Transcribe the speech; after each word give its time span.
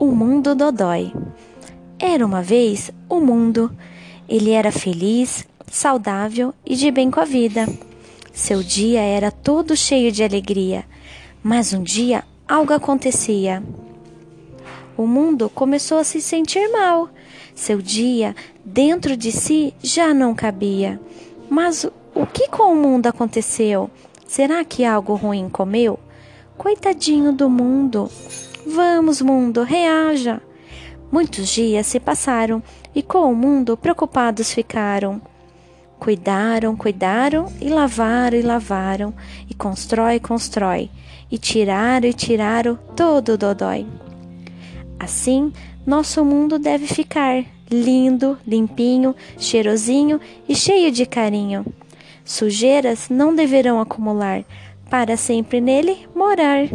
O 0.00 0.12
mundo 0.12 0.54
dodói. 0.54 1.12
Era 1.98 2.24
uma 2.24 2.40
vez 2.40 2.88
o 3.08 3.18
mundo. 3.18 3.76
Ele 4.28 4.52
era 4.52 4.70
feliz, 4.70 5.44
saudável 5.66 6.54
e 6.64 6.76
de 6.76 6.88
bem 6.92 7.10
com 7.10 7.18
a 7.18 7.24
vida. 7.24 7.66
Seu 8.32 8.62
dia 8.62 9.00
era 9.00 9.32
todo 9.32 9.76
cheio 9.76 10.12
de 10.12 10.22
alegria, 10.22 10.84
mas 11.42 11.72
um 11.72 11.82
dia 11.82 12.22
algo 12.46 12.72
acontecia. 12.72 13.60
O 14.96 15.04
mundo 15.04 15.50
começou 15.50 15.98
a 15.98 16.04
se 16.04 16.20
sentir 16.20 16.68
mal. 16.68 17.08
Seu 17.52 17.82
dia, 17.82 18.36
dentro 18.64 19.16
de 19.16 19.32
si, 19.32 19.74
já 19.82 20.14
não 20.14 20.32
cabia. 20.32 21.00
Mas 21.50 21.84
o 22.14 22.24
que 22.24 22.46
com 22.46 22.72
o 22.72 22.76
mundo 22.76 23.08
aconteceu? 23.08 23.90
Será 24.28 24.64
que 24.64 24.84
algo 24.84 25.16
ruim 25.16 25.48
comeu? 25.48 25.98
Coitadinho 26.56 27.32
do 27.32 27.50
mundo. 27.50 28.08
Vamos, 28.70 29.22
mundo, 29.22 29.62
reaja. 29.62 30.42
Muitos 31.10 31.48
dias 31.48 31.86
se 31.86 31.98
passaram 31.98 32.62
e 32.94 33.02
com 33.02 33.32
o 33.32 33.34
mundo 33.34 33.78
preocupados 33.78 34.52
ficaram. 34.52 35.22
Cuidaram, 35.98 36.76
cuidaram 36.76 37.50
e 37.62 37.70
lavaram 37.70 38.38
e 38.38 38.42
lavaram, 38.42 39.14
e 39.48 39.54
constrói, 39.54 40.20
constrói, 40.20 40.90
e 41.30 41.38
tiraram 41.38 42.06
e 42.06 42.12
tiraram 42.12 42.78
todo 42.94 43.30
o 43.30 43.38
dodói. 43.38 43.86
Assim, 45.00 45.50
nosso 45.86 46.22
mundo 46.22 46.58
deve 46.58 46.86
ficar 46.86 47.42
lindo, 47.70 48.36
limpinho, 48.46 49.16
cheirosinho 49.38 50.20
e 50.46 50.54
cheio 50.54 50.92
de 50.92 51.06
carinho. 51.06 51.64
Sujeiras 52.22 53.08
não 53.08 53.34
deverão 53.34 53.80
acumular, 53.80 54.44
para 54.90 55.16
sempre 55.16 55.58
nele 55.58 56.06
morar. 56.14 56.68